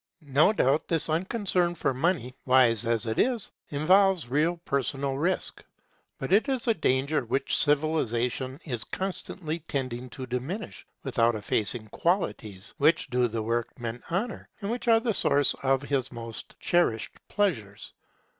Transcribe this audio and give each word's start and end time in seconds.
No 0.33 0.51
doubt 0.51 0.87
this 0.87 1.09
unconcern 1.11 1.75
for 1.75 1.93
money, 1.93 2.33
wise 2.43 2.85
as 2.85 3.05
it 3.05 3.19
is, 3.19 3.51
involves 3.69 4.27
real 4.29 4.57
personal 4.65 5.15
risk; 5.19 5.63
but 6.17 6.33
it 6.33 6.49
is 6.49 6.67
a 6.67 6.73
danger 6.73 7.23
which 7.23 7.55
civilization 7.63 8.59
is 8.65 8.83
constantly 8.83 9.59
tending 9.59 10.09
to 10.09 10.25
diminish, 10.25 10.87
without 11.03 11.35
effacing 11.35 11.85
qualities 11.89 12.73
which 12.79 13.11
do 13.11 13.27
the 13.27 13.43
workman 13.43 14.01
honour, 14.09 14.49
and 14.61 14.71
which 14.71 14.87
are 14.87 14.99
the 14.99 15.13
source 15.13 15.53
of 15.61 15.83
his 15.83 16.11
most 16.11 16.59
cherished 16.59 17.13
pleasures. 17.27 17.93